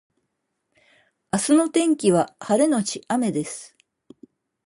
[1.31, 3.75] 明日の天気は晴れのち雨です